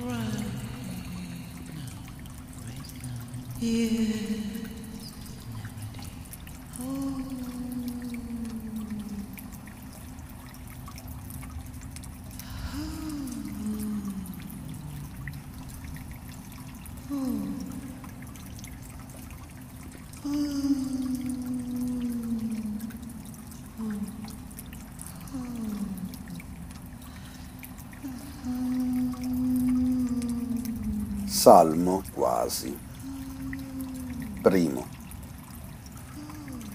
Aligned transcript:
Right. 0.00 0.44
Yeah. 3.60 4.51
Salmo 31.32 32.02
quasi. 32.12 32.78
Primo. 34.42 34.86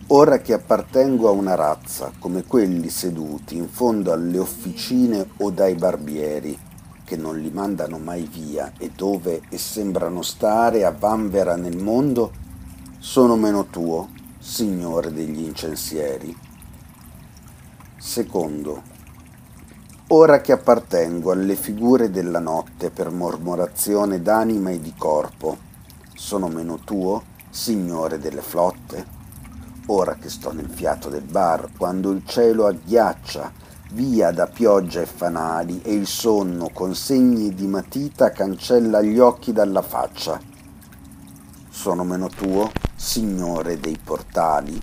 Ora 0.07 0.39
che 0.39 0.53
appartengo 0.53 1.27
a 1.27 1.31
una 1.31 1.53
razza 1.53 2.11
come 2.17 2.43
quelli 2.43 2.89
seduti 2.89 3.55
in 3.55 3.69
fondo 3.69 4.11
alle 4.11 4.39
officine 4.39 5.29
o 5.37 5.51
dai 5.51 5.75
barbieri, 5.75 6.57
che 7.05 7.15
non 7.15 7.39
li 7.39 7.51
mandano 7.51 7.99
mai 7.99 8.23
via 8.23 8.73
e 8.79 8.89
dove 8.89 9.43
e 9.47 9.59
sembrano 9.59 10.23
stare 10.23 10.85
a 10.85 10.91
vanvera 10.91 11.55
nel 11.55 11.77
mondo, 11.77 12.33
sono 12.97 13.35
meno 13.35 13.67
tuo, 13.67 14.09
Signore 14.39 15.13
degli 15.13 15.43
incensieri. 15.43 16.35
Secondo 17.95 18.86
Ora 20.11 20.39
che 20.39 20.53
appartengo 20.53 21.31
alle 21.31 21.57
figure 21.57 22.09
della 22.09 22.39
notte 22.39 22.91
per 22.91 23.11
mormorazione 23.11 24.21
d'anima 24.21 24.69
e 24.69 24.79
di 24.79 24.93
corpo, 24.97 25.57
sono 26.13 26.47
meno 26.47 26.79
tuo, 26.85 27.23
Signore 27.49 28.17
delle 28.17 28.39
flotte? 28.39 29.05
Ora 29.87 30.15
che 30.15 30.29
sto 30.29 30.53
nel 30.53 30.69
fiato 30.69 31.09
del 31.09 31.23
bar, 31.23 31.71
quando 31.77 32.11
il 32.11 32.23
cielo 32.25 32.67
agghiaccia, 32.67 33.51
via 33.91 34.31
da 34.31 34.47
pioggia 34.47 35.01
e 35.01 35.05
fanali, 35.05 35.81
e 35.81 35.93
il 35.93 36.07
sonno 36.07 36.69
con 36.71 36.95
segni 36.95 37.53
di 37.53 37.67
matita 37.67 38.31
cancella 38.31 39.01
gli 39.01 39.19
occhi 39.19 39.51
dalla 39.51 39.81
faccia. 39.81 40.39
Sono 41.67 42.05
meno 42.05 42.29
tuo, 42.29 42.71
Signore 42.95 43.77
dei 43.77 43.99
portali? 44.01 44.81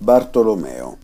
Bartolomeo. 0.00 0.96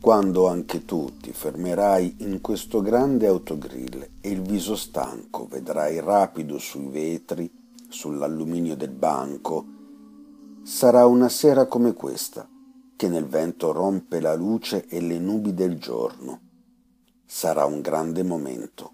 Quando 0.00 0.48
anche 0.48 0.86
tu 0.86 1.18
ti 1.20 1.30
fermerai 1.30 2.16
in 2.20 2.40
questo 2.40 2.80
grande 2.80 3.26
autogrill 3.26 4.08
e 4.22 4.30
il 4.30 4.40
viso 4.40 4.74
stanco 4.74 5.46
vedrai 5.46 6.00
rapido 6.00 6.58
sui 6.58 6.86
vetri, 6.86 7.52
sull'alluminio 7.86 8.74
del 8.76 8.92
banco, 8.92 9.66
sarà 10.62 11.04
una 11.04 11.28
sera 11.28 11.66
come 11.66 11.92
questa, 11.92 12.48
che 12.96 13.08
nel 13.08 13.26
vento 13.26 13.70
rompe 13.70 14.18
la 14.18 14.34
luce 14.34 14.86
e 14.86 15.02
le 15.02 15.18
nubi 15.18 15.52
del 15.52 15.78
giorno. 15.78 16.40
Sarà 17.26 17.66
un 17.66 17.82
grande 17.82 18.22
momento, 18.22 18.92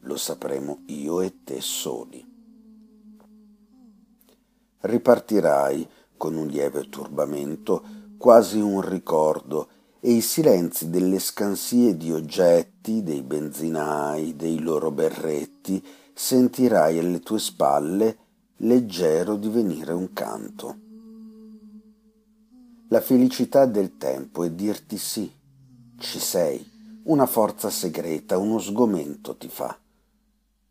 lo 0.00 0.18
sapremo 0.18 0.82
io 0.88 1.22
e 1.22 1.44
te 1.44 1.62
soli. 1.62 2.32
Ripartirai 4.80 5.88
con 6.24 6.36
un 6.36 6.46
lieve 6.46 6.88
turbamento, 6.88 7.84
quasi 8.16 8.58
un 8.58 8.80
ricordo, 8.80 9.68
e 10.00 10.12
i 10.12 10.22
silenzi 10.22 10.88
delle 10.88 11.18
scansie 11.18 11.98
di 11.98 12.10
oggetti, 12.12 13.02
dei 13.02 13.20
benzinai, 13.20 14.34
dei 14.34 14.58
loro 14.60 14.90
berretti, 14.90 15.84
sentirai 16.14 16.98
alle 16.98 17.20
tue 17.20 17.38
spalle 17.38 18.16
leggero 18.58 19.36
divenire 19.36 19.92
un 19.92 20.14
canto. 20.14 20.76
La 22.88 23.02
felicità 23.02 23.66
del 23.66 23.98
tempo 23.98 24.44
è 24.44 24.50
dirti 24.50 24.96
sì, 24.96 25.30
ci 25.98 26.18
sei, 26.18 26.66
una 27.02 27.26
forza 27.26 27.68
segreta, 27.68 28.38
uno 28.38 28.58
sgomento 28.58 29.36
ti 29.36 29.48
fa 29.48 29.78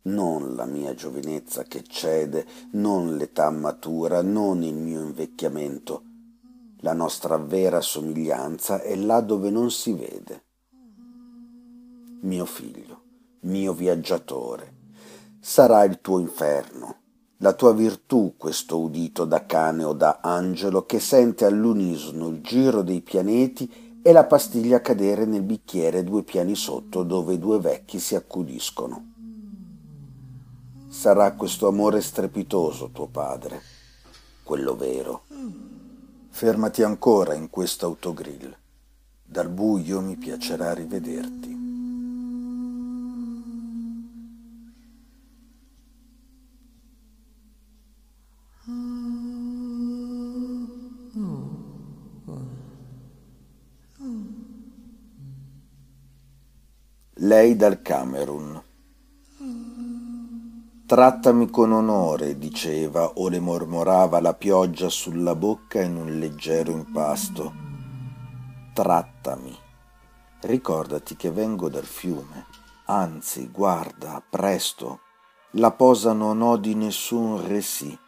non 0.04 0.54
la 0.54 0.66
mia 0.66 0.94
giovinezza 0.94 1.62
che 1.62 1.82
cede, 1.82 2.46
non 2.72 3.16
l'età 3.16 3.50
matura, 3.50 4.22
non 4.22 4.62
il 4.62 4.74
mio 4.74 5.00
invecchiamento. 5.00 6.02
La 6.80 6.92
nostra 6.92 7.38
vera 7.38 7.80
somiglianza 7.80 8.82
è 8.82 8.94
là 8.96 9.20
dove 9.20 9.48
non 9.50 9.70
si 9.70 9.92
vede. 9.92 10.42
Mio 12.22 12.44
figlio, 12.44 13.02
mio 13.40 13.72
viaggiatore, 13.72 14.74
sarà 15.40 15.84
il 15.84 16.00
tuo 16.00 16.18
inferno, 16.18 16.96
la 17.38 17.54
tua 17.54 17.72
virtù 17.72 18.34
questo 18.36 18.80
udito 18.80 19.24
da 19.24 19.46
cane 19.46 19.84
o 19.84 19.94
da 19.94 20.20
angelo 20.22 20.84
che 20.84 21.00
sente 21.00 21.46
all'unisono 21.46 22.28
il 22.28 22.42
giro 22.42 22.82
dei 22.82 23.00
pianeti 23.00 24.00
e 24.02 24.12
la 24.12 24.24
pastiglia 24.24 24.82
cadere 24.82 25.24
nel 25.24 25.42
bicchiere 25.42 26.04
due 26.04 26.22
piani 26.22 26.54
sotto 26.54 27.02
dove 27.04 27.38
due 27.38 27.58
vecchi 27.58 27.98
si 27.98 28.14
accudiscono 28.14 29.12
sarà 30.94 31.32
questo 31.32 31.66
amore 31.66 32.00
strepitoso 32.00 32.90
tuo 32.90 33.08
padre, 33.08 33.60
quello 34.44 34.76
vero. 34.76 35.24
Fermati 36.30 36.82
ancora 36.82 37.34
in 37.34 37.50
questo 37.50 37.84
autogrill. 37.86 38.56
Dal 39.22 39.48
buio 39.48 40.00
mi 40.00 40.16
piacerà 40.16 40.72
rivederti. 40.72 41.62
Lei 57.14 57.56
dal 57.56 57.82
Camerun. 57.82 58.53
Trattami 60.86 61.48
con 61.48 61.72
onore, 61.72 62.36
diceva 62.36 63.12
o 63.14 63.30
le 63.30 63.40
mormorava 63.40 64.20
la 64.20 64.34
pioggia 64.34 64.90
sulla 64.90 65.34
bocca 65.34 65.80
in 65.80 65.96
un 65.96 66.18
leggero 66.18 66.72
impasto. 66.72 67.54
Trattami. 68.74 69.56
Ricordati 70.42 71.16
che 71.16 71.30
vengo 71.30 71.70
dal 71.70 71.86
fiume. 71.86 72.44
Anzi, 72.84 73.48
guarda, 73.50 74.22
presto. 74.28 75.00
La 75.52 75.70
posa 75.70 76.12
non 76.12 76.42
ho 76.42 76.58
di 76.58 76.74
nessun 76.74 77.48
resì. 77.48 77.98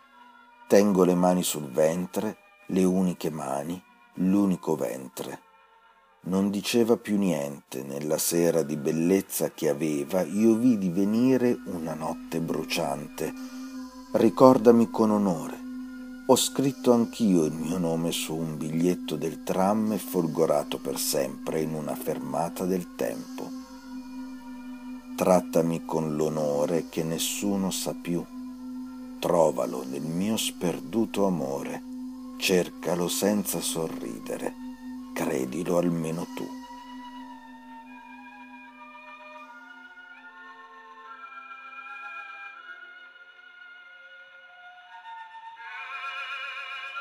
Tengo 0.69 1.05
le 1.05 1.15
mani 1.15 1.43
sul 1.43 1.71
ventre, 1.71 2.37
le 2.67 2.85
uniche 2.85 3.31
mani, 3.31 3.83
l'unico 4.17 4.77
ventre 4.77 5.45
non 6.27 6.51
diceva 6.51 6.97
più 6.97 7.17
niente 7.17 7.85
nella 7.85 8.19
sera 8.19 8.63
di 8.63 8.77
bellezza 8.77 9.53
che 9.53 9.69
aveva, 9.69 10.23
io 10.23 10.55
vidi 10.55 10.89
venire 10.89 11.57
una 11.67 11.95
notte 11.95 12.41
bruciante. 12.41 13.33
Ricordami 14.13 14.91
con 14.91 15.11
onore. 15.11 15.65
Ho 16.27 16.35
scritto 16.35 16.93
anch'io 16.93 17.45
il 17.45 17.53
mio 17.53 17.79
nome 17.79 18.11
su 18.11 18.35
un 18.35 18.57
biglietto 18.57 19.15
del 19.15 19.45
tram 19.45 19.93
e 19.93 19.99
folgorato 19.99 20.79
per 20.79 20.99
sempre 20.99 21.61
in 21.61 21.75
una 21.75 21.95
fermata 21.95 22.65
del 22.65 22.97
tempo. 22.97 23.49
Trattami 25.15 25.85
con 25.85 26.17
l'onore 26.17 26.89
che 26.89 27.05
nessuno 27.05 27.71
sa 27.71 27.95
più. 27.95 28.25
Trovalo 29.21 29.85
nel 29.89 30.03
mio 30.03 30.37
sperduto 30.37 31.25
amore, 31.27 31.81
cercalo 32.39 33.07
senza 33.07 33.61
sorridere 33.61 34.66
credilo 35.17 35.79
almeno 35.79 36.27
tu. 36.37 36.47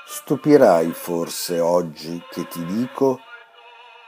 Stupirai 0.07 0.91
forse 0.93 1.59
oggi 1.59 2.23
che 2.31 2.47
ti 2.47 2.65
dico 2.65 3.19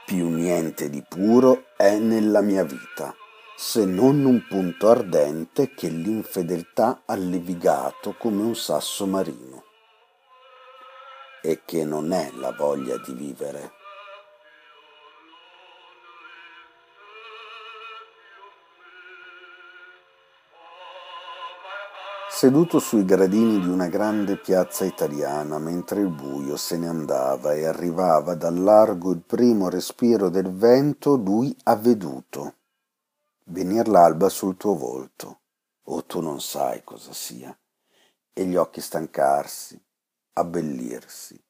più 0.06 0.30
niente 0.30 0.88
di 0.88 1.04
puro 1.06 1.66
è 1.76 1.98
nella 1.98 2.40
mia 2.40 2.64
vita, 2.64 3.14
se 3.54 3.84
non 3.84 4.24
un 4.24 4.44
punto 4.48 4.88
ardente 4.88 5.74
che 5.74 5.88
l'infedeltà 5.88 7.02
ha 7.04 7.14
levigato 7.14 8.16
come 8.16 8.42
un 8.42 8.56
sasso 8.56 9.06
marino, 9.06 9.64
e 11.42 11.60
che 11.64 11.84
non 11.84 12.12
è 12.12 12.30
la 12.34 12.52
voglia 12.52 12.96
di 12.96 13.12
vivere 13.12 13.77
Seduto 22.38 22.78
sui 22.78 23.04
gradini 23.04 23.58
di 23.58 23.66
una 23.66 23.88
grande 23.88 24.36
piazza 24.36 24.84
italiana, 24.84 25.58
mentre 25.58 26.02
il 26.02 26.08
buio 26.08 26.56
se 26.56 26.76
ne 26.76 26.86
andava 26.86 27.52
e 27.52 27.66
arrivava 27.66 28.36
dal 28.36 28.62
largo 28.62 29.10
il 29.10 29.22
primo 29.22 29.68
respiro 29.68 30.28
del 30.28 30.48
vento, 30.48 31.16
lui 31.16 31.52
ha 31.64 31.74
veduto 31.74 32.54
venir 33.46 33.88
l'alba 33.88 34.28
sul 34.28 34.56
tuo 34.56 34.76
volto, 34.76 35.40
o 35.82 36.04
tu 36.04 36.20
non 36.20 36.40
sai 36.40 36.84
cosa 36.84 37.12
sia, 37.12 37.52
e 38.32 38.44
gli 38.44 38.54
occhi 38.54 38.80
stancarsi, 38.80 39.76
abbellirsi. 40.34 41.42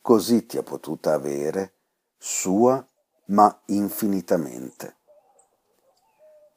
Così 0.00 0.46
ti 0.46 0.58
ha 0.58 0.64
potuta 0.64 1.12
avere, 1.12 1.74
sua, 2.18 2.84
ma 3.26 3.56
infinitamente 3.66 4.96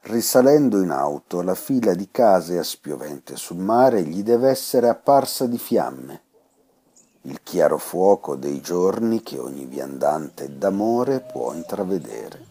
Risalendo 0.08 0.84
in 0.84 0.92
auto, 0.92 1.42
la 1.42 1.56
fila 1.56 1.96
di 1.96 2.10
case 2.12 2.60
a 2.60 2.64
spiovente 2.64 3.36
sul 3.38 3.58
mare 3.58 4.04
gli 4.04 4.22
deve 4.22 4.52
essere 4.52 4.88
apparsa 4.88 5.48
di 5.48 5.58
fiamme. 5.58 6.22
Il 7.22 7.42
chiaro 7.42 7.80
fuoco 7.80 8.36
dei 8.36 8.62
giorni 8.62 9.24
che 9.24 9.40
ogni 9.40 9.66
viandante 9.66 10.60
d'amore 10.60 11.22
può 11.22 11.54
intravedere. 11.54 12.46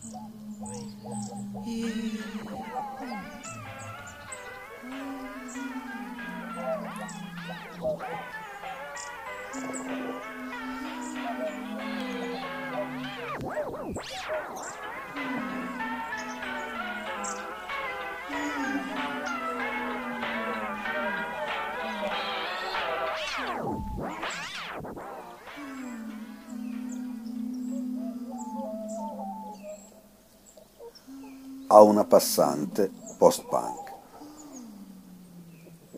A 31.74 31.82
una 31.82 32.04
passante 32.04 32.88
post-punk. 33.18 33.92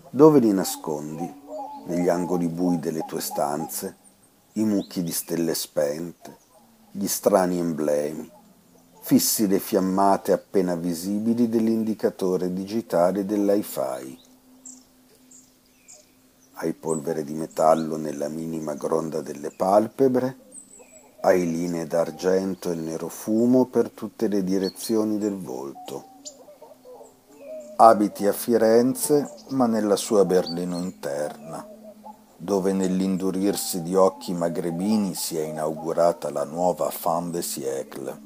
Dove 0.09 0.39
li 0.39 0.51
nascondi, 0.51 1.31
negli 1.85 2.09
angoli 2.09 2.49
bui 2.49 2.79
delle 2.79 3.05
tue 3.07 3.21
stanze, 3.21 3.97
i 4.55 4.65
mucchi 4.65 5.03
di 5.03 5.13
stelle 5.13 5.55
spente, 5.55 6.39
gli 6.91 7.07
strani 7.07 7.59
emblemi, 7.59 8.27
fissi 9.03 9.47
le 9.47 9.59
fiammate 9.59 10.33
appena 10.33 10.75
visibili 10.77 11.47
dell'indicatore 11.51 12.55
digitale 12.55 13.27
dell'hi-fi. 13.27 14.19
Hai 16.55 16.73
polvere 16.73 17.23
di 17.23 17.35
metallo 17.35 17.99
nella 17.99 18.29
minima 18.29 18.73
gronda 18.73 19.21
delle 19.21 19.51
palpebre 19.51 20.46
hai 21.21 21.51
linee 21.51 21.87
d'argento 21.87 22.71
e 22.71 22.75
nero 22.75 23.09
fumo 23.09 23.67
per 23.67 23.91
tutte 23.91 24.29
le 24.29 24.45
direzioni 24.45 25.19
del 25.19 25.37
volto. 25.37 26.05
Abiti 27.77 28.27
a 28.27 28.33
Firenze, 28.33 29.29
ma 29.49 29.67
nella 29.67 29.97
sua 29.97 30.25
Berlino 30.25 30.79
interna, 30.79 31.67
dove 32.37 32.73
nell'indurirsi 32.73 33.83
di 33.83 33.95
occhi 33.95 34.33
magrebini 34.35 35.15
si 35.15 35.37
è 35.37 35.43
inaugurata 35.43 36.31
la 36.31 36.45
nuova 36.45 36.91
fin 36.91 37.31
de 37.31 37.43
siècle. 37.43 38.21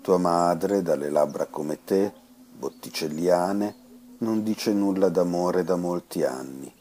Tua 0.00 0.18
madre, 0.18 0.82
dalle 0.82 1.10
labbra 1.10 1.46
come 1.46 1.84
te, 1.84 2.12
botticelliane, 2.56 3.82
non 4.18 4.42
dice 4.42 4.72
nulla 4.72 5.08
d'amore 5.08 5.62
da 5.62 5.76
molti 5.76 6.24
anni. 6.24 6.72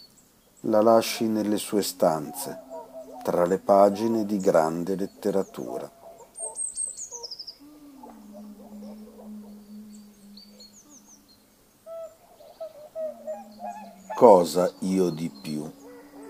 La 0.62 0.82
lasci 0.82 1.26
nelle 1.26 1.58
sue 1.58 1.82
stanze 1.82 2.63
tra 3.24 3.46
le 3.46 3.58
pagine 3.58 4.26
di 4.26 4.38
grande 4.38 4.96
letteratura. 4.96 5.90
Cosa 14.14 14.70
io 14.80 15.10
di 15.10 15.30
più 15.30 15.72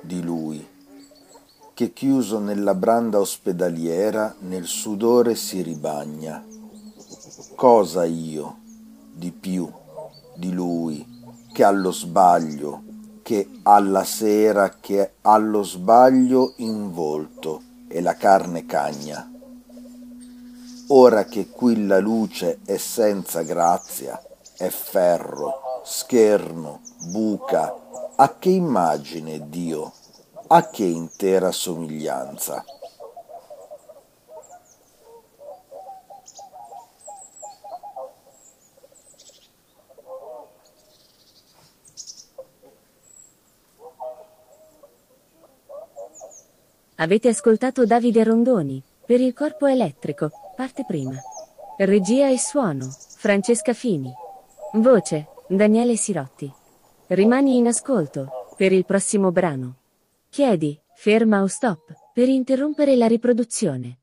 di 0.01 0.21
lui, 0.21 0.65
che 1.73 1.93
chiuso 1.93 2.37
nella 2.37 2.75
branda 2.75 3.19
ospedaliera 3.19 4.35
nel 4.41 4.67
sudore 4.67 5.33
si 5.33 5.63
ribagna? 5.63 6.45
Cosa 7.55 8.05
io 8.05 8.59
di 9.11 9.31
più 9.31 9.67
di 10.35 10.51
lui, 10.51 11.05
che 11.51 11.63
allo 11.63 11.91
sbaglio 11.91 12.92
che 13.23 13.49
alla 13.63 14.03
sera 14.03 14.75
che 14.79 15.13
allo 15.21 15.63
sbaglio 15.63 16.53
in 16.57 16.91
volto 16.91 17.61
e 17.87 18.01
la 18.01 18.15
carne 18.15 18.65
cagna. 18.67 19.27
Ora 20.89 21.23
che 21.23 21.47
qui 21.49 21.87
la 21.87 21.99
luce 21.99 22.59
è 22.65 22.77
senza 22.77 23.41
grazia, 23.41 24.21
è 24.57 24.67
ferro, 24.67 25.81
scherno, 25.83 26.81
buca, 27.07 27.73
a 28.15 28.35
che 28.37 28.49
immagine 28.49 29.49
Dio, 29.49 29.91
a 30.47 30.69
che 30.69 30.83
intera 30.83 31.51
somiglianza? 31.51 32.63
Avete 46.97 47.27
ascoltato 47.27 47.85
Davide 47.85 48.23
Rondoni, 48.23 48.81
per 49.05 49.19
il 49.19 49.33
corpo 49.33 49.65
elettrico, 49.65 50.29
parte 50.55 50.85
prima. 50.85 51.19
Regia 51.77 52.29
e 52.29 52.37
suono, 52.37 52.87
Francesca 53.17 53.73
Fini. 53.73 54.13
Voce, 54.73 55.27
Daniele 55.47 55.95
Sirotti. 55.95 56.51
Rimani 57.07 57.57
in 57.57 57.65
ascolto, 57.65 58.53
per 58.55 58.71
il 58.71 58.85
prossimo 58.85 59.31
brano. 59.31 59.77
Chiedi, 60.29 60.79
ferma 60.93 61.41
o 61.41 61.47
stop, 61.47 61.93
per 62.13 62.29
interrompere 62.29 62.95
la 62.95 63.07
riproduzione. 63.07 63.97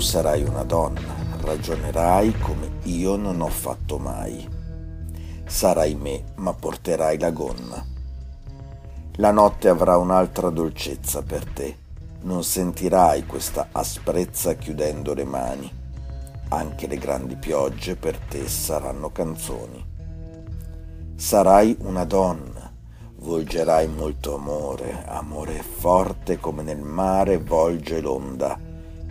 Sarai 0.00 0.42
una 0.42 0.62
donna, 0.62 1.14
ragionerai 1.40 2.38
come 2.38 2.78
io 2.84 3.16
non 3.16 3.40
ho 3.40 3.48
fatto 3.48 3.98
mai. 3.98 4.48
Sarai 5.44 5.94
me, 5.94 6.24
ma 6.36 6.52
porterai 6.52 7.18
la 7.18 7.30
gonna. 7.30 7.84
La 9.16 9.30
notte 9.30 9.68
avrà 9.68 9.96
un'altra 9.96 10.50
dolcezza 10.50 11.22
per 11.22 11.44
te. 11.44 11.76
Non 12.22 12.44
sentirai 12.44 13.26
questa 13.26 13.68
asprezza 13.72 14.54
chiudendo 14.54 15.14
le 15.14 15.24
mani. 15.24 15.72
Anche 16.48 16.86
le 16.86 16.96
grandi 16.96 17.36
piogge 17.36 17.96
per 17.96 18.18
te 18.18 18.48
saranno 18.48 19.10
canzoni. 19.10 19.84
Sarai 21.16 21.76
una 21.80 22.04
donna 22.04 22.72
volgerai 23.20 23.88
molto 23.88 24.36
amore, 24.36 25.04
amore 25.06 25.62
forte 25.62 26.38
come 26.38 26.62
nel 26.62 26.80
mare 26.80 27.38
volge 27.38 28.00
l'onda, 28.00 28.67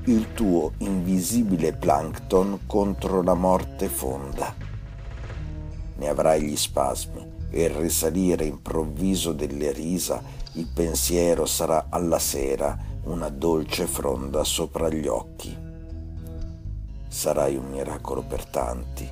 il 0.09 0.33
tuo 0.33 0.71
invisibile 0.77 1.73
plankton 1.73 2.59
contro 2.65 3.21
la 3.21 3.33
morte 3.33 3.89
fonda. 3.89 4.55
Ne 5.97 6.07
avrai 6.07 6.43
gli 6.43 6.55
spasmi 6.55 7.29
e 7.49 7.63
il 7.63 7.71
risalire 7.71 8.45
improvviso 8.45 9.33
delle 9.33 9.73
risa, 9.73 10.21
il 10.53 10.65
pensiero 10.73 11.45
sarà 11.45 11.87
alla 11.89 12.19
sera 12.19 12.77
una 13.03 13.27
dolce 13.27 13.85
fronda 13.85 14.45
sopra 14.45 14.87
gli 14.87 15.07
occhi. 15.07 15.53
Sarai 17.09 17.57
un 17.57 17.69
miracolo 17.69 18.21
per 18.21 18.45
tanti, 18.45 19.09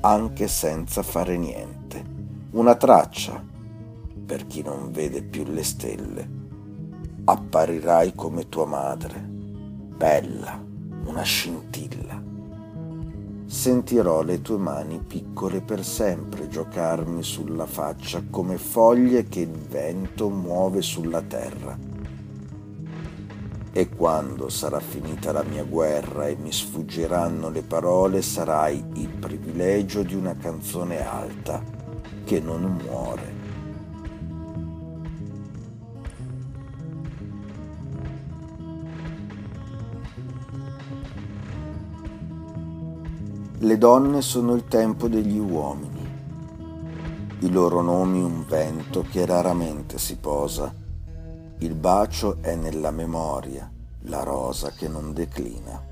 anche 0.00 0.48
senza 0.48 1.04
fare 1.04 1.36
niente, 1.36 2.04
una 2.50 2.74
traccia 2.74 3.40
per 4.26 4.44
chi 4.48 4.62
non 4.62 4.90
vede 4.90 5.22
più 5.22 5.44
le 5.44 5.62
stelle. 5.62 6.28
Apparirai 7.22 8.12
come 8.12 8.48
tua 8.48 8.66
madre, 8.66 9.34
bella, 9.96 10.62
una 11.06 11.22
scintilla. 11.22 12.22
sentirò 13.46 14.22
le 14.22 14.42
tue 14.42 14.58
mani 14.58 14.98
piccole 14.98 15.62
per 15.62 15.82
sempre 15.82 16.48
giocarmi 16.48 17.22
sulla 17.22 17.64
faccia 17.64 18.22
come 18.28 18.58
foglie 18.58 19.24
che 19.24 19.40
il 19.40 19.56
vento 19.56 20.28
muove 20.28 20.82
sulla 20.82 21.22
terra. 21.22 21.78
E 23.72 23.88
quando 23.88 24.50
sarà 24.50 24.80
finita 24.80 25.32
la 25.32 25.44
mia 25.44 25.64
guerra 25.64 26.26
e 26.26 26.36
mi 26.36 26.52
sfuggiranno 26.52 27.48
le 27.48 27.62
parole, 27.62 28.20
sarai 28.20 28.84
il 28.94 29.08
privilegio 29.08 30.02
di 30.02 30.14
una 30.14 30.36
canzone 30.36 31.06
alta 31.06 31.62
che 32.24 32.40
non 32.40 32.78
muore. 32.84 33.35
Le 43.58 43.78
donne 43.78 44.20
sono 44.20 44.52
il 44.52 44.66
tempo 44.68 45.08
degli 45.08 45.38
uomini, 45.38 46.06
i 47.38 47.50
loro 47.50 47.80
nomi 47.80 48.22
un 48.22 48.44
vento 48.44 49.00
che 49.00 49.24
raramente 49.24 49.96
si 49.96 50.18
posa, 50.18 50.70
il 51.60 51.74
bacio 51.74 52.36
è 52.42 52.54
nella 52.54 52.90
memoria, 52.90 53.72
la 54.02 54.22
rosa 54.24 54.72
che 54.72 54.88
non 54.88 55.14
declina. 55.14 55.82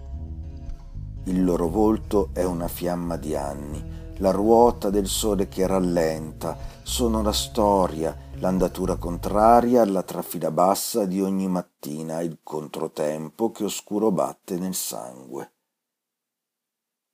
Il 1.25 1.43
loro 1.43 1.69
volto 1.69 2.29
è 2.35 2.45
una 2.45 2.69
fiamma 2.69 3.17
di 3.17 3.35
anni, 3.35 3.83
la 4.19 4.31
ruota 4.31 4.91
del 4.91 5.07
sole 5.07 5.49
che 5.49 5.67
rallenta, 5.67 6.59
sono 6.83 7.23
la 7.23 7.33
storia, 7.33 8.15
l'andatura 8.41 8.97
contraria 8.97 9.81
alla 9.81 10.03
trafila 10.03 10.51
bassa 10.51 11.07
di 11.07 11.23
ogni 11.23 11.49
mattina, 11.49 12.21
il 12.21 12.41
controtempo 12.43 13.53
che 13.53 13.65
oscuro 13.65 14.11
batte 14.11 14.59
nel 14.59 14.75
sangue. 14.75 15.54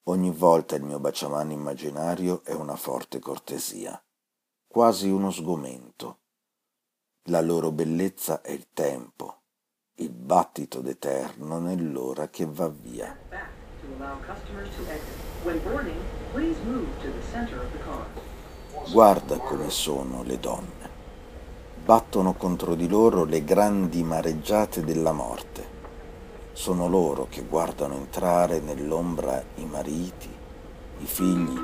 Ogni 0.04 0.30
volta 0.30 0.76
il 0.76 0.82
mio 0.82 0.98
baciamano 0.98 1.52
immaginario 1.52 2.42
è 2.42 2.54
una 2.54 2.74
forte 2.74 3.18
cortesia, 3.18 4.02
quasi 4.66 5.10
uno 5.10 5.30
sgomento. 5.30 6.20
La 7.24 7.42
loro 7.42 7.70
bellezza 7.70 8.40
è 8.40 8.50
il 8.50 8.68
tempo, 8.72 9.42
il 9.96 10.08
battito 10.08 10.80
d'eterno 10.80 11.58
nell'ora 11.58 12.28
che 12.28 12.46
va 12.46 12.68
via. 12.68 13.14
Guarda 18.90 19.38
come 19.38 19.68
sono 19.68 20.22
le 20.22 20.40
donne. 20.40 20.90
Battono 21.84 22.32
contro 22.34 22.74
di 22.74 22.88
loro 22.88 23.24
le 23.24 23.44
grandi 23.44 24.02
mareggiate 24.02 24.82
della 24.82 25.12
morte 25.12 25.69
sono 26.52 26.88
loro 26.88 27.26
che 27.28 27.42
guardano 27.42 27.94
entrare 27.94 28.60
nell'ombra 28.60 29.42
i 29.56 29.64
mariti, 29.64 30.28
i 30.98 31.06
figli, 31.06 31.58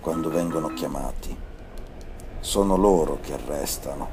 quando 0.00 0.28
vengono 0.28 0.68
chiamati. 0.74 1.36
Sono 2.40 2.76
loro 2.76 3.18
che 3.22 3.36
restano 3.46 4.08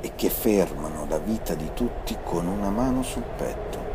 e 0.00 0.14
che 0.14 0.28
fermano 0.28 1.06
la 1.08 1.18
vita 1.18 1.54
di 1.54 1.70
tutti 1.72 2.16
con 2.22 2.46
una 2.46 2.70
mano 2.70 3.02
sul 3.02 3.24
petto. 3.36 3.87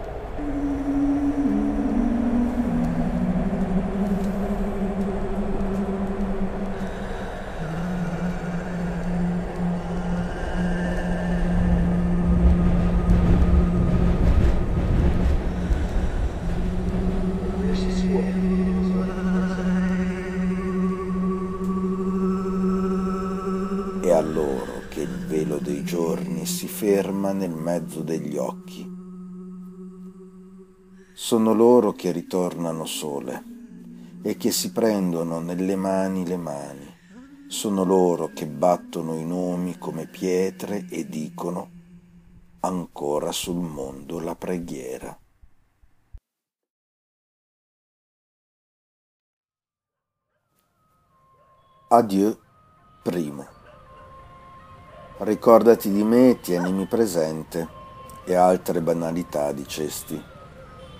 Ferma 27.24 27.32
nel 27.32 27.54
mezzo 27.54 28.02
degli 28.02 28.36
occhi. 28.36 28.86
Sono 31.14 31.54
loro 31.54 31.94
che 31.94 32.12
ritornano 32.12 32.86
sole 32.86 33.52
e 34.22 34.36
che 34.36 34.52
si 34.52 34.74
prendono 34.74 35.40
nelle 35.40 35.78
mani 35.78 36.28
le 36.28 36.38
mani. 36.38 36.92
Sono 37.48 37.86
loro 37.86 38.32
che 38.34 38.48
battono 38.48 39.16
i 39.16 39.26
nomi 39.26 39.78
come 39.78 40.08
pietre 40.08 40.86
e 40.90 41.08
dicono 41.08 41.70
ancora 42.60 43.32
sul 43.32 43.62
mondo 43.62 44.20
la 44.20 44.36
preghiera. 44.36 45.18
Adieu, 51.90 52.36
primo. 53.04 53.63
Ricordati 55.24 55.90
di 55.90 56.04
me, 56.04 56.42
tienimi 56.42 56.86
presente 56.86 57.66
e 58.26 58.36
altre 58.36 58.82
banalità 58.82 59.54
dicesti. 59.54 60.22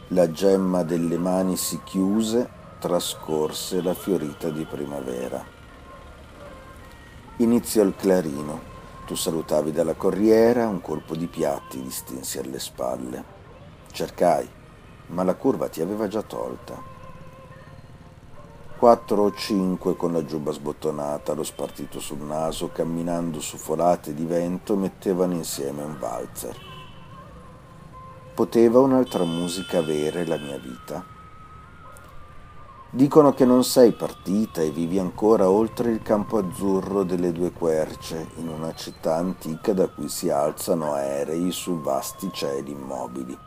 La 0.10 0.32
gemma 0.32 0.84
delle 0.84 1.18
mani 1.18 1.58
si 1.58 1.82
chiuse, 1.84 2.50
trascorse 2.80 3.82
la 3.82 3.94
fiorita 3.94 4.50
di 4.50 4.64
primavera. 4.64 5.44
Iniziò 7.36 7.84
il 7.84 7.96
clarino. 7.98 8.62
Tu 9.06 9.16
salutavi 9.16 9.74
dalla 9.74 9.96
corriera, 9.96 10.70
un 10.70 10.80
colpo 10.80 11.18
di 11.18 11.28
piatti 11.28 11.82
distinsi 11.82 12.40
alle 12.40 12.60
spalle. 12.60 13.24
Cercai, 13.92 14.50
ma 15.08 15.24
la 15.24 15.36
curva 15.36 15.68
ti 15.68 15.82
aveva 15.82 16.08
già 16.08 16.22
tolta 16.22 16.93
quattro 18.84 19.22
o 19.22 19.32
cinque 19.32 19.96
con 19.96 20.12
la 20.12 20.26
giubba 20.26 20.52
sbottonata, 20.52 21.32
lo 21.32 21.44
spartito 21.44 22.02
sul 22.02 22.18
naso, 22.18 22.68
camminando 22.68 23.40
su 23.40 23.56
folate 23.56 24.14
di 24.14 24.26
vento, 24.26 24.76
mettevano 24.76 25.36
insieme 25.36 25.84
un 25.84 25.98
valzer. 25.98 26.54
Poteva 28.34 28.82
un'altra 28.82 29.24
musica 29.24 29.78
avere 29.78 30.26
la 30.26 30.36
mia 30.36 30.58
vita? 30.58 31.02
Dicono 32.90 33.34
che 33.34 33.46
non 33.46 33.64
sei 33.64 33.94
partita 33.94 34.62
e 34.62 34.72
vivi 34.72 35.00
ancora 35.00 35.50
oltre 35.50 35.90
il 35.90 36.02
campo 36.02 36.38
azzurro 36.38 37.04
delle 37.04 37.32
due 37.32 37.54
querce, 37.54 38.32
in 38.36 38.50
una 38.50 38.74
città 38.74 39.16
antica 39.16 39.72
da 39.72 39.88
cui 39.88 40.10
si 40.10 40.30
alzano 40.30 40.92
aerei 40.92 41.52
su 41.52 41.80
vasti 41.80 42.30
cieli 42.34 42.72
immobili. 42.72 43.38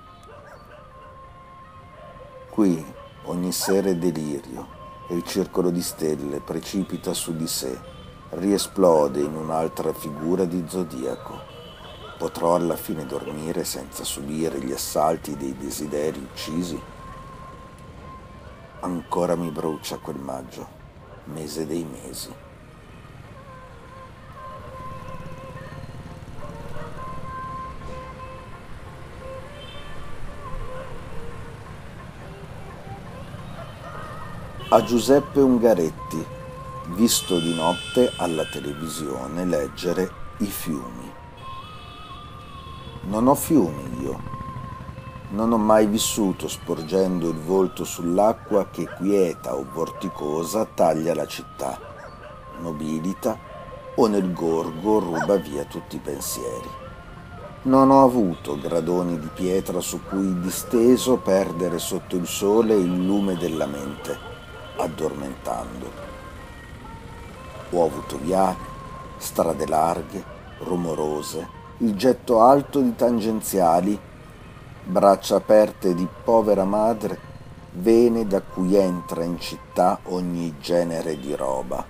Qui 2.48 2.94
ogni 3.24 3.52
sera 3.52 3.90
è 3.90 3.96
delirio, 3.96 4.75
il 5.08 5.22
circolo 5.22 5.70
di 5.70 5.82
stelle 5.82 6.40
precipita 6.40 7.14
su 7.14 7.36
di 7.36 7.46
sé, 7.46 7.78
riesplode 8.30 9.20
in 9.20 9.36
un'altra 9.36 9.92
figura 9.92 10.44
di 10.44 10.64
zodiaco. 10.66 11.54
Potrò 12.18 12.56
alla 12.56 12.76
fine 12.76 13.06
dormire 13.06 13.62
senza 13.64 14.02
subire 14.02 14.58
gli 14.58 14.72
assalti 14.72 15.36
dei 15.36 15.56
desideri 15.56 16.18
uccisi? 16.18 16.80
Ancora 18.80 19.36
mi 19.36 19.50
brucia 19.50 19.98
quel 19.98 20.18
maggio, 20.18 20.66
mese 21.24 21.66
dei 21.66 21.84
mesi. 21.84 22.44
A 34.76 34.82
Giuseppe 34.82 35.40
Ungaretti, 35.40 36.22
visto 36.88 37.38
di 37.38 37.54
notte 37.54 38.12
alla 38.16 38.44
televisione 38.44 39.46
leggere 39.46 40.10
i 40.40 40.44
fiumi. 40.44 41.10
Non 43.04 43.26
ho 43.26 43.34
fiumi 43.34 44.02
io. 44.02 44.20
Non 45.30 45.52
ho 45.52 45.56
mai 45.56 45.86
vissuto 45.86 46.46
sporgendo 46.46 47.30
il 47.30 47.38
volto 47.38 47.84
sull'acqua 47.84 48.66
che 48.70 48.86
quieta 48.98 49.54
o 49.54 49.64
vorticosa 49.72 50.66
taglia 50.66 51.14
la 51.14 51.26
città, 51.26 51.80
nobilita 52.60 53.38
o 53.94 54.06
nel 54.08 54.30
gorgo 54.34 54.98
ruba 54.98 55.36
via 55.36 55.64
tutti 55.64 55.96
i 55.96 56.00
pensieri. 56.00 56.68
Non 57.62 57.90
ho 57.90 58.04
avuto 58.04 58.58
gradoni 58.58 59.18
di 59.18 59.30
pietra 59.32 59.80
su 59.80 60.02
cui 60.02 60.38
disteso 60.40 61.16
perdere 61.16 61.78
sotto 61.78 62.16
il 62.16 62.26
sole 62.26 62.74
il 62.74 63.06
lume 63.06 63.38
della 63.38 63.64
mente 63.64 64.34
addormentando. 64.76 65.90
Ho 67.70 67.84
avuto 67.84 68.18
viali, 68.18 68.64
strade 69.16 69.66
larghe, 69.66 70.24
rumorose, 70.58 71.48
il 71.78 71.94
getto 71.94 72.40
alto 72.40 72.80
di 72.80 72.94
tangenziali, 72.94 73.98
braccia 74.84 75.36
aperte 75.36 75.94
di 75.94 76.06
povera 76.24 76.64
madre, 76.64 77.18
vene 77.72 78.26
da 78.26 78.40
cui 78.40 78.74
entra 78.76 79.24
in 79.24 79.38
città 79.38 79.98
ogni 80.04 80.56
genere 80.58 81.18
di 81.18 81.34
roba. 81.34 81.84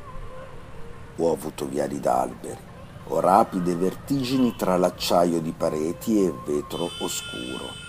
Ho 1.19 1.33
avuto 1.33 1.67
viali 1.67 2.01
d'alberi, 2.01 2.61
o 3.09 3.21
rapide 3.21 3.75
vertigini 3.77 4.55
tra 4.57 4.77
l'acciaio 4.77 5.41
di 5.41 5.53
pareti 5.53 6.25
e 6.25 6.35
vetro 6.45 6.91
oscuro. 7.01 7.85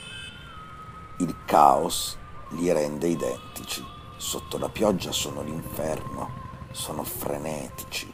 Il 1.20 1.36
caos 1.46 2.16
li 2.50 2.72
rende 2.72 3.08
identici 3.08 3.97
Sotto 4.20 4.58
la 4.58 4.68
pioggia 4.68 5.12
sono 5.12 5.44
l'inferno, 5.44 6.30
sono 6.72 7.04
frenetici. 7.04 8.12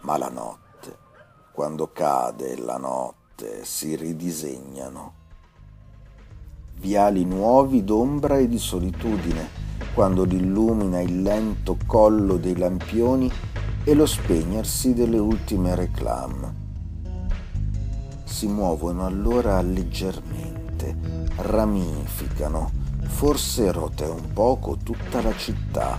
Ma 0.00 0.16
la 0.16 0.30
notte, 0.30 0.96
quando 1.52 1.92
cade 1.92 2.56
la 2.56 2.78
notte, 2.78 3.66
si 3.66 3.94
ridisegnano. 3.94 5.12
Viali 6.76 7.26
nuovi 7.26 7.84
d'ombra 7.84 8.38
e 8.38 8.48
di 8.48 8.58
solitudine, 8.58 9.50
quando 9.92 10.24
l'illumina 10.24 11.00
il 11.00 11.20
lento 11.20 11.76
collo 11.86 12.38
dei 12.38 12.56
lampioni 12.56 13.30
e 13.84 13.92
lo 13.92 14.06
spegnersi 14.06 14.94
delle 14.94 15.18
ultime 15.18 15.74
reclame. 15.74 16.60
Si 18.24 18.46
muovono 18.46 19.04
allora 19.04 19.60
leggermente, 19.60 20.96
ramificano, 21.36 22.81
forse 23.12 23.70
rotea 23.70 24.10
un 24.10 24.32
poco 24.32 24.78
tutta 24.82 25.22
la 25.22 25.32
città. 25.36 25.96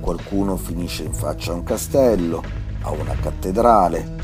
Qualcuno 0.00 0.56
finisce 0.56 1.04
in 1.04 1.12
faccia 1.12 1.52
a 1.52 1.54
un 1.54 1.62
castello, 1.62 2.42
a 2.82 2.90
una 2.90 3.14
cattedrale, 3.14 4.16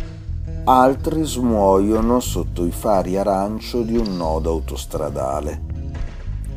altri 0.65 1.23
smuoiono 1.25 2.19
sotto 2.19 2.65
i 2.65 2.73
fari 2.73 3.17
arancio 3.17 3.83
di 3.83 3.97
un 3.97 4.17
nodo 4.17 4.51
autostradale. 4.51 5.63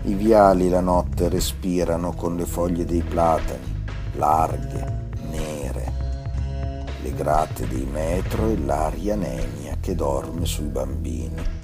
I 0.04 0.14
viali 0.14 0.68
la 0.68 0.82
notte 0.82 1.30
respirano 1.30 2.14
con 2.14 2.36
le 2.36 2.46
foglie 2.46 2.86
dei 2.86 3.04
platani, 3.04 3.84
larghe, 4.14 5.10
nere, 5.30 5.94
le 7.04 7.14
grate 7.14 7.68
dei 7.68 7.86
metro 7.86 8.48
e 8.48 8.58
l'aria 8.58 9.16
nenia 9.16 9.78
che 9.80 9.94
dorme 9.94 10.46
sui 10.46 10.68
bambini 10.68 11.59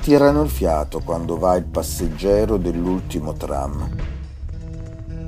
tirano 0.00 0.42
il 0.42 0.48
fiato 0.48 1.00
quando 1.00 1.36
va 1.36 1.56
il 1.56 1.64
passeggero 1.64 2.56
dell'ultimo 2.56 3.34
tram. 3.34 3.88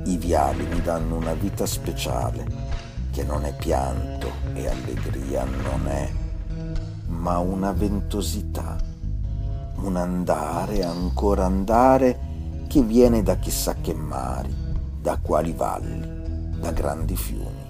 I 0.05 0.17
viali 0.17 0.65
mi 0.65 0.81
danno 0.81 1.15
una 1.15 1.33
vita 1.33 1.65
speciale, 1.67 2.45
che 3.11 3.23
non 3.23 3.45
è 3.45 3.53
pianto 3.55 4.31
e 4.53 4.67
allegria, 4.67 5.43
non 5.43 5.87
è, 5.87 6.11
ma 7.05 7.37
una 7.37 7.71
ventosità, 7.71 8.75
un 9.75 9.95
andare, 9.95 10.83
ancora 10.83 11.45
andare, 11.45 12.19
che 12.67 12.81
viene 12.81 13.21
da 13.21 13.35
chissà 13.35 13.75
che 13.75 13.93
mari, 13.93 14.53
da 14.99 15.19
quali 15.21 15.53
valli, 15.53 16.01
da 16.59 16.71
grandi 16.71 17.15
fiumi. 17.15 17.62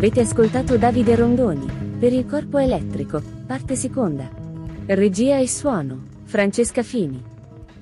Avete 0.00 0.20
ascoltato 0.20 0.78
Davide 0.78 1.14
Rondoni, 1.14 1.98
per 1.98 2.14
il 2.14 2.24
corpo 2.24 2.56
elettrico, 2.56 3.22
parte 3.46 3.76
seconda. 3.76 4.30
Regia 4.86 5.36
e 5.36 5.46
suono, 5.46 6.06
Francesca 6.24 6.82
Fini. 6.82 7.22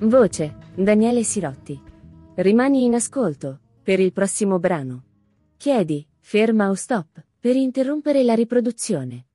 Voce, 0.00 0.56
Daniele 0.74 1.22
Sirotti. 1.22 1.80
Rimani 2.34 2.82
in 2.82 2.94
ascolto, 2.94 3.60
per 3.84 4.00
il 4.00 4.12
prossimo 4.12 4.58
brano. 4.58 5.04
Chiedi, 5.56 6.04
ferma 6.18 6.70
o 6.70 6.74
stop, 6.74 7.24
per 7.38 7.54
interrompere 7.54 8.24
la 8.24 8.34
riproduzione. 8.34 9.27